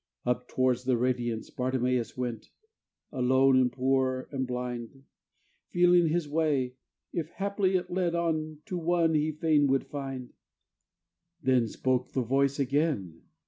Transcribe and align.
Up 0.25 0.47
towards 0.47 0.85
the 0.85 0.97
Radiance 0.97 1.51
Bartimeus 1.51 2.17
went, 2.17 2.49
Alone, 3.11 3.55
and 3.61 3.71
poor, 3.71 4.27
and 4.31 4.47
blind 4.47 5.03
Feeling 5.69 6.07
his 6.07 6.27
way, 6.27 6.73
if 7.13 7.29
haply 7.29 7.75
it 7.75 7.91
led 7.91 8.15
on 8.15 8.63
To 8.65 8.79
One 8.79 9.13
he 9.13 9.31
fain 9.31 9.67
would 9.67 9.85
find. 9.85 10.33
Then 11.43 11.67
spoke 11.67 12.13
the 12.13 12.23
Voice 12.23 12.57
again. 12.57 13.21